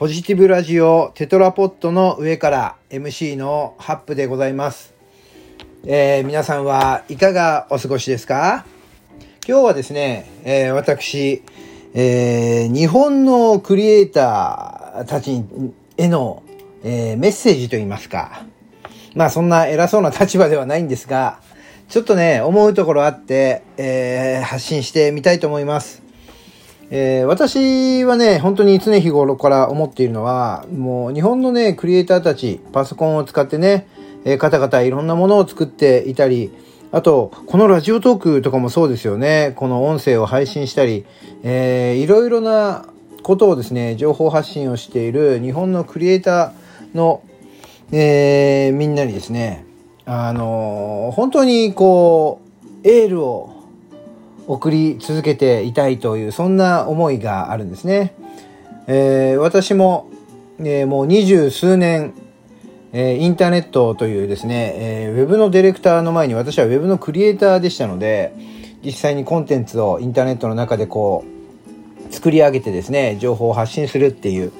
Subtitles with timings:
[0.00, 4.94] ポジティブラジオテトラポットの上から MC のハップでございます。
[5.84, 8.64] えー皆さんはいかがお過ごしですか？
[9.46, 11.42] 今日はですね、えー私、
[11.92, 15.44] えー日本のクリエイターたち
[15.98, 16.44] への、
[16.82, 18.46] えーメッセージといいますか。
[19.14, 21.40] まあそんな偉そうな立場ではないんですが、
[21.90, 26.00] ちょっとね、思うところあって、えー発信してみたいと思います。
[26.92, 33.86] えー私はね、本当に常日頃から思っているのは、もう日本のね、クリエイターたち、パソコンを使ってね、
[34.24, 36.50] えー、方々いろんなものを作っていたり、
[36.90, 39.52] あと、このラジオトークとかもそうですよね。
[39.54, 41.06] この音声を配信したり、
[41.44, 42.86] えーいろいろな
[43.22, 47.22] ことをですね、情報発信をしている日本のクリエイターの、
[47.92, 49.64] えーみんなにですね、
[50.06, 52.40] あのー本当にこ
[52.84, 53.59] う、エールを
[54.46, 58.14] 送り続けていたいというそんな思いがあるんですね。
[58.86, 60.10] えー私も、
[60.58, 62.14] えーもう二十数年、
[62.92, 68.34] えーインターネットというですね、えーウェブのディレクターの前に私はウェブのクリエイターでしたので
[68.84, 71.24] 実際にコンテンツをインターネットの中でこ
[72.08, 74.52] う作り上げてですね情報を発信するっていう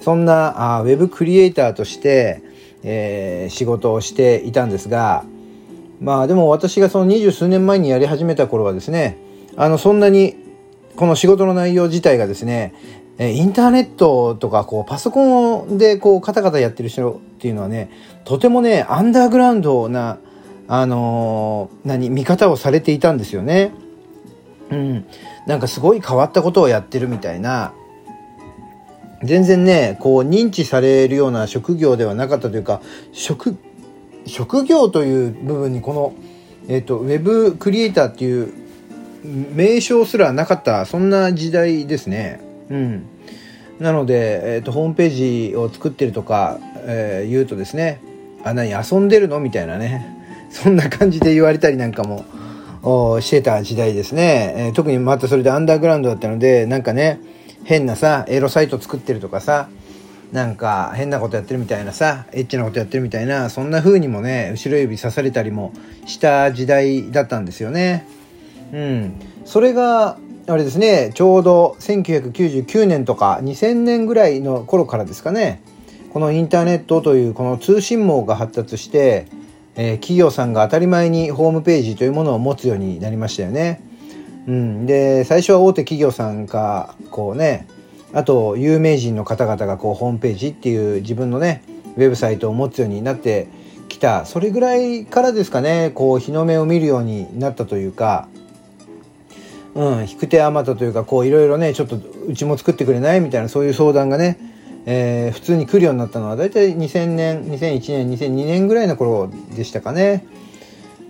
[0.00, 2.42] そんなあウェブクリエイターとして、
[2.82, 5.24] えー仕事をしていたんですが
[6.00, 9.16] まあでも私がその二十数年前にやり始めた頃はですね
[9.56, 10.36] あのそんなに
[10.96, 12.74] この仕事の内容自体がですね
[13.18, 17.90] えインターネットとかこうパソコンでこうカタカタやってる人っていうのはね
[18.24, 20.18] とてもねアンダーグラウンドな
[20.68, 23.72] あのー何見方をされていたんですよね。
[24.70, 25.06] うん、
[25.46, 27.72] なんかすごい変わったことをやってるみたいな
[29.22, 33.56] 全然ねこう認知されるような職業ではなかったというか職
[34.26, 36.14] 職業という部分にこの、
[36.66, 38.65] えっとウェブクリエイターっていう
[39.54, 42.40] 名称すらなかったそんな時代ですね。
[42.70, 43.06] うん、
[43.78, 48.00] なので、えっとホームページを作ってるとか、えー言うとですね
[48.44, 50.06] 「あ何遊んでるの?」みたいなね
[50.50, 52.24] そんな感じで言われたりなんかも
[52.82, 57.18] おしてた時代ですね、えー特にまたそれでアンダーグラウンドだったのでなんかね
[57.64, 59.68] 変なさエロサイト作ってるとかさ
[60.32, 65.72] なんか変なことやってるみたいなさエッチなことやってるみたいなそんな風にもね後ろ指刺されたりも
[66.04, 68.06] した時代だったんですよね。
[68.72, 70.18] うん、それが
[70.48, 75.62] あれですねちょうど1999年とか2000年ぐらいの頃からですかね。
[76.12, 79.26] このインターネットというこの通信網が発達して、
[79.74, 83.82] えー企業さんが当たり前にホームページというものを持つようになりましたよね。
[84.46, 87.66] うん、で最初は大手企業さんかこうね
[88.12, 91.62] あと有名人の方々がこうホームページっていう自分のね
[91.96, 93.48] ウェブサイトを持つようになって
[93.88, 94.24] きた。
[94.24, 98.28] それぐらいからですかねこう日の目を見るようになったというか
[99.76, 103.20] うん、引く手あまたというかこういろいろねちょっとうちも作ってくれない？
[103.20, 104.38] みたいなそういう相談がね、
[104.86, 110.24] えー普通に来るようになったのは大体2000年2001年2002年ぐらいの頃でしたかね。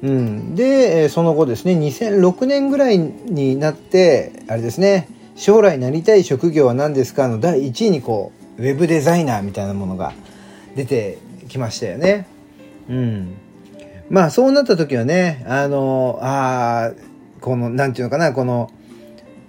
[0.03, 10.12] うん、で、その後ですね2006年ぐらいになってあれですね将来なりたい職業は何ですかの第1位にこうウェブデザイナーみたいなものが
[10.75, 11.19] 出て
[11.49, 12.26] きましたよね。
[12.91, 13.37] うん、
[14.10, 17.06] まあそうなった時はねあのあー
[17.47, 18.73] このなんていうのかなこの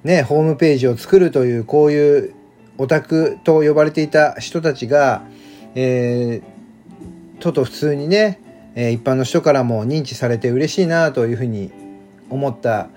[0.03, 2.35] ねホームページを作るというこういう
[2.77, 5.23] オタクと呼ばれていた人たちが、
[5.73, 8.39] えー、とと普通にね、
[8.75, 11.71] えー一般の人からも認知されて嬉しいなというふうに
[12.29, 12.89] 思った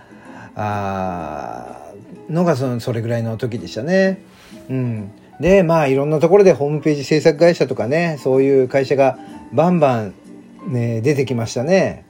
[0.55, 1.81] あ
[2.29, 4.21] のがそのそれぐらいの時でしたね。
[4.69, 5.11] うん、
[5.41, 9.19] でまあいろんなところでホームページ制作会社とかねそういう会社が
[9.51, 10.15] バンバン、
[10.67, 12.05] ね、出てきましたね。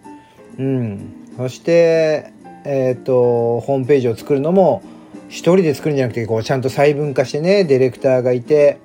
[0.58, 2.32] うん、そして、
[2.64, 4.82] えー、とホームページを作るのも
[5.28, 8.78] 一人で作るんじゃなくてこうちゃんと細分化してねディレクターがいて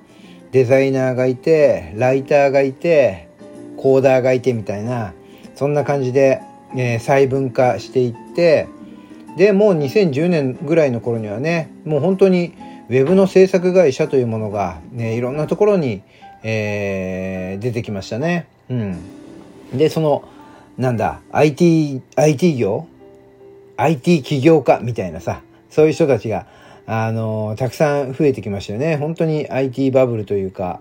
[0.51, 3.27] デザイナーがいてライターがいて
[3.77, 5.13] コーダーがいてみたいな
[5.55, 6.41] そんな感じで、
[6.75, 8.67] えー細分化していって
[9.37, 12.53] でもう2010年ぐらいの頃にはねもう本当に
[12.89, 16.03] ウェブの制作会社というものが、ね、いろんなところに、
[16.43, 18.47] えー出てきましたね。
[18.69, 18.97] うん、
[19.73, 20.27] でその
[20.77, 22.87] なんだ IT, IT 業
[23.77, 25.41] IT 起業家みたいなさ
[25.75, 26.47] そういう人たちが、
[26.87, 28.95] あのたくさん増えてきましたよね。
[28.95, 30.79] 本当に IT バブルというか、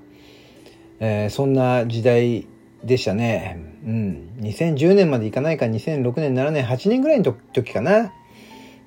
[1.00, 2.46] えーそんな時代
[2.84, 3.58] でしたね。
[3.84, 4.28] うん。
[4.40, 8.12] 2010年までいかないか2006年7年8年ぐらいの時かな。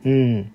[0.06, 0.52] うん。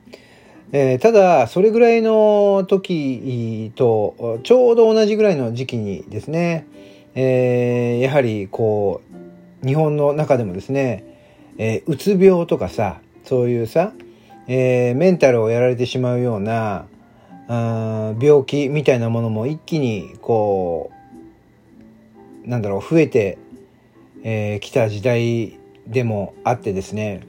[0.73, 6.67] えーただそれぐらいの時とちょうど同じぐらいの時期にですね、
[7.15, 9.03] えーやはりこ
[9.63, 11.05] う日本の中でもですね、
[11.59, 13.93] えーうつ病とかさそういうさ、
[14.49, 16.87] えーメンタルをやられてしまうような
[17.49, 20.91] あ病気みたいなものも一気にこ
[22.45, 23.39] うなんだろう増えて
[24.23, 27.27] き、えー、た時代でもあってですね、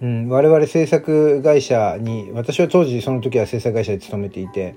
[0.00, 4.74] うん、我々制作会社に私は当時その時は制作会社で勤めていて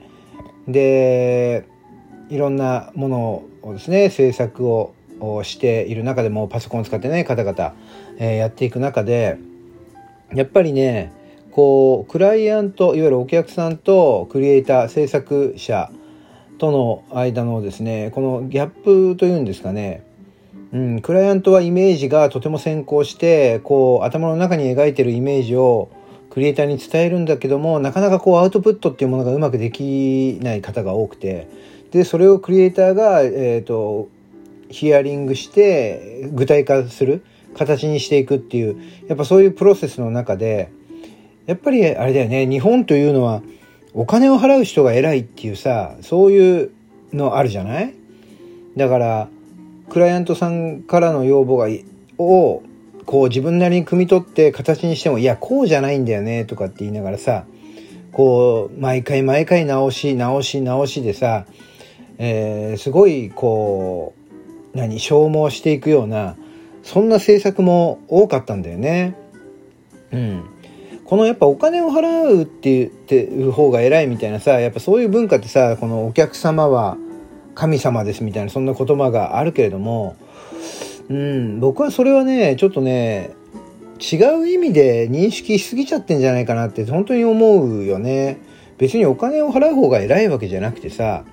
[0.68, 1.65] で
[2.30, 4.94] いろんなものをですね制作を
[5.44, 7.74] している中でもパソコンを使ってなね方々、
[8.18, 9.38] えー、やっていく中で
[10.33, 11.11] やっぱりね
[11.51, 15.91] こうクライアントいわゆるお客さんとクリエイター制作者
[16.57, 20.03] との間のですねこのギャップというんですかね。
[20.71, 25.89] うん、クライアントはイメージがとても先行してこう頭の中に描いてるイメージを
[26.29, 31.47] クリエイターに伝えるんだけどもなかなかこうアウトプットっていうものがうまくできない方が多くて。
[31.91, 34.09] でそれをクリエイターが、えーと、
[34.69, 37.23] ヒアリングして具体化する。
[37.55, 40.69] 形にしていくっていうやっぱそういうプロセスの中で
[41.45, 43.41] やっぱりあれだよね日本というのは
[43.93, 46.71] お金を払う人が偉いっていうさそういう
[47.11, 47.93] のあるじゃない？
[48.77, 49.29] だから
[49.89, 51.67] クライアントさんからの要望が
[52.19, 52.61] を
[53.05, 57.45] こう自分なりに汲み取って形にしてもいやこうじゃないんだよねとかって言いながらさ
[58.11, 61.47] こう毎回毎回直し直し直しでさ、
[62.19, 64.13] えー、すごいこ
[64.75, 66.35] う何消耗していくような
[66.83, 69.15] そんな政策も多かったんだよね。
[70.11, 70.43] うん、
[71.05, 76.97] このやっぱお金を払うって言ってる方が偉いみたいなさやっぱそういう文化ってさこのお客様は
[77.53, 80.15] 神様ですみたいなそんな言葉があるけれども、
[81.09, 83.31] うん、僕はそれはねちょっとね
[83.99, 88.39] 違う意味で認識しすぎちゃってんじゃないかなって本当に思うよね。
[88.77, 91.25] 別にお金を払う方が偉いわけじゃなくてさ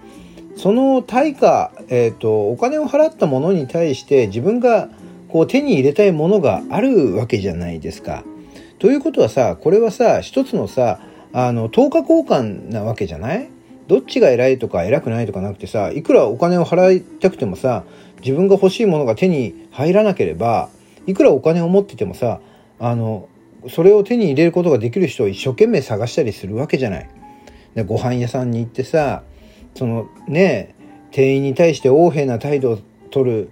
[0.57, 4.89] その対価、えーと、お金を払ったものに対して自分が
[5.37, 8.25] こう手に入れたいものがあるわけじゃないですか。
[8.79, 10.99] ということはさこれはさ一つのさ
[11.35, 13.51] あの等価交換なわけじゃない？
[13.87, 17.85] どっちが偉いとか偉くないとかなくてさいくらお金を払いたくてもさ
[18.25, 20.71] 自分が欲しいものが手に入らなければ
[21.07, 22.41] いくらお金を持っててもさ
[22.79, 23.29] あの
[23.69, 27.11] それを手に入れることができる人を一生懸命探したりするわけじゃない？
[27.75, 29.23] でご飯屋さんに行ってさ
[29.75, 30.75] そのね
[31.11, 32.79] 店員に対して横柄な態度を
[33.11, 33.51] 取る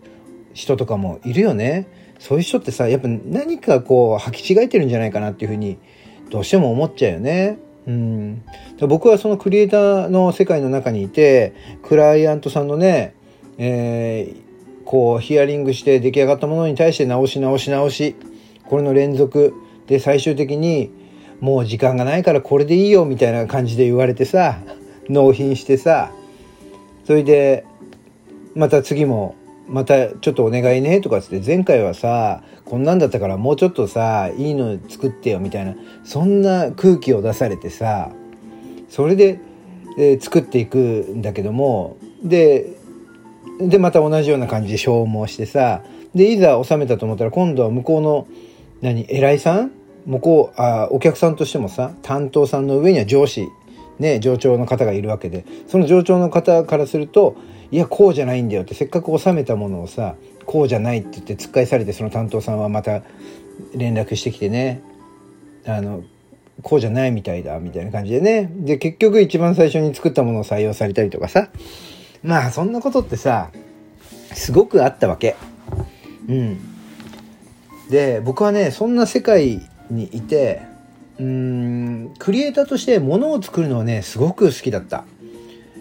[0.55, 1.87] 人とかもいるよね。
[2.19, 5.79] そういう人ってさやっぱ何かこう履き違えてるんじゃないかなっていうふうに
[6.31, 7.59] どうしても思っちゃうよね。
[7.87, 8.43] うん、
[8.89, 11.53] 僕はそのクリエイターの世界の中にいて
[11.83, 13.15] クライアントさんのね、
[13.59, 18.17] えー、こうヒアリングして出来上がったものに対して直し直し直し
[18.65, 19.53] これの連続
[19.87, 20.91] で最終的に
[21.41, 24.59] もう時間がないからこれでいいよみたいな感じで言われてさ
[25.11, 26.11] 納品してさ
[27.05, 27.67] それで
[28.55, 29.35] また次も
[29.66, 35.75] またちょっとお願いねとかつって前回はさこんなんだったからもうちょっとさいいの作ってよみたいな
[36.05, 38.11] そんな空気を出されてさ
[38.88, 39.40] それで、
[39.99, 42.76] えー、作っていくんだけどもで
[43.61, 45.82] でまた同じような感じで消耗してさ
[46.14, 48.28] でいざ収めたと思ったら今度は向こうの
[48.82, 49.72] 何偉いさん？
[50.06, 53.49] 向こうあお客さんとしてもさ担当さんの上には上司
[53.99, 55.44] ね上長の方がいるわけで。
[55.69, 57.37] その上長の方からすると
[57.70, 63.02] いやこうじゃないんだよってせっかく収めたものをさこうじゃないって言って突っ返されてその担当さんはまた
[63.75, 64.82] 連絡してきてね。
[65.66, 66.04] あの
[66.62, 68.50] こうじゃないみたいだみたいな感じでね。
[68.52, 71.49] で結局一番最初に作ったものを採用されたりとかさ。
[72.23, 73.50] まあそんなことってさ
[74.33, 75.37] すごくあったわけ。
[76.28, 76.59] うん。
[77.90, 80.62] で僕はねそんな世界にいて
[81.21, 85.04] うんクリエイターとしてものを作るのはねすごく好きだった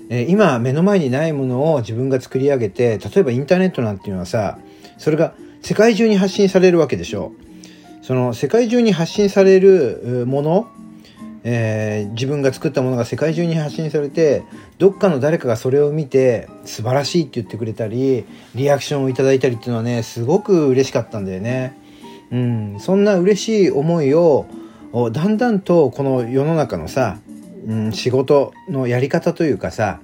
[0.09, 4.59] え今目の前にないものを自分が作り上げて例えばインターネットなんていうのはさ
[4.97, 7.31] それが世界中に発信されるわけでしょ
[8.01, 10.67] その世界中に発信されるもの、
[11.45, 14.43] えー、自分が作ったものが世界中に発信されて
[14.77, 18.25] どっかの誰かがそれを見て素晴らしいって言ってくれたり
[18.55, 21.81] リアクションをいただいたりっていうのはねすごく嬉しかったんだよね。
[22.31, 24.47] うん、そんな嬉しい思いを
[25.12, 27.17] だんだんとこの世の中のさ
[27.67, 30.01] うん、仕事のやり方というかさ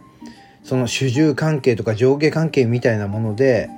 [0.64, 3.70] その主従関係とか上下関係みたいなもので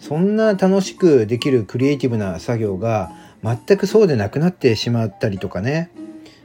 [0.00, 5.90] そんな楽しくできるクリエイティブな作業が全くそうでなくなってしまったりとかね。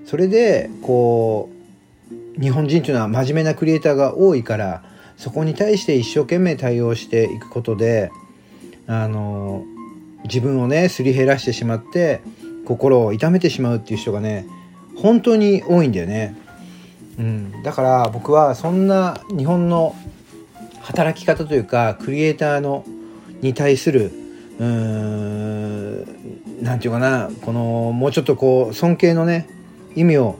[0.06, 1.50] それでこ
[2.38, 4.84] う日本人というのは真面目なクリエイターが多いから
[5.18, 8.12] そこに対して一生懸命対応していくことで
[8.86, 9.66] あの
[10.24, 12.22] 自分をねすり減らしてしまって
[12.68, 14.46] 心を痛めてしまうっていう人がね
[14.98, 16.36] 本当に多いんだよね。
[17.18, 19.96] うん、だから僕はそんな日本の
[20.82, 22.84] 働き方というかクリエイターの
[23.42, 24.12] に対する
[24.60, 29.48] うーんなんていうかなこのもうちょっとこう尊敬のね
[29.96, 30.38] 意味を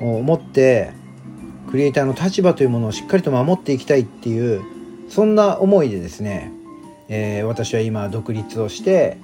[0.00, 0.92] 持って
[1.70, 4.62] クリエイターの立場というものをしっかりと守っていきたいっていう
[5.08, 6.52] そんな思いでですね、
[7.08, 9.18] えー、私は今独立をして、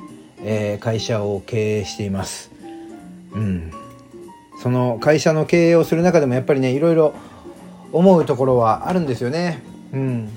[0.44, 2.50] えー、会社を経営しています。
[3.32, 3.72] うん、
[4.62, 7.14] その会社の経営をする中でもやっぱりねいろいろ
[7.92, 9.62] 思うところはあるんですよね。
[9.92, 10.28] うん、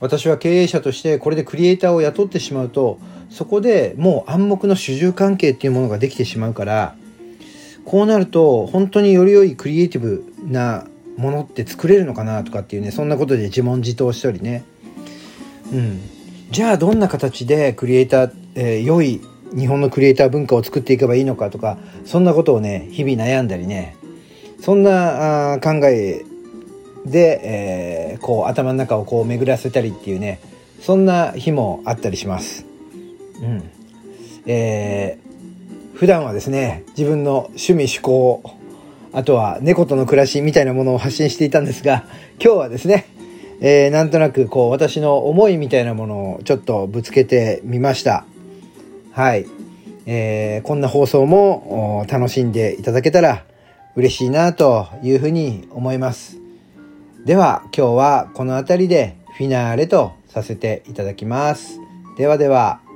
[0.00, 2.98] 私は経営者としてこれでクリエイターを雇ってしまうと
[3.30, 6.96] そこでもう暗黙の主従関係っていうものができてしまうから
[7.84, 10.86] こうなると本当により良いクリエイティブな
[11.16, 14.64] ものって作れるのかなとかっていうねそんなことで自問自答したりね
[15.72, 16.00] うん
[16.50, 19.20] じゃあどんな形でクリエイター、えー、良い
[19.56, 23.96] 日本のクリエイター文化を作っていけばいいのかとかそんなことをね日々悩んだりね
[24.60, 26.24] そんなあ考え
[27.06, 30.40] で、えー、こう頭の中をこう巡らせたりっていうね
[30.80, 32.66] そんな日もあったりします。
[33.40, 33.70] うん
[34.46, 38.42] えー、普段はですね自分の趣味趣向
[39.12, 42.04] あとは猫との暮らしみたいなものを発信していたんですが
[42.42, 43.06] 今日はですね、
[43.60, 48.24] えー、なんとなくこう私の思いみたいなものをちょっとぶつけてみました
[49.18, 49.48] はい、
[50.06, 53.44] えー、こんな放送も楽しんでいただけたら
[53.96, 56.38] 嬉しいなというふうに思います。
[57.24, 61.80] では今日はこの辺りでフィナーレとさせていただきます。
[62.16, 62.87] ではでは。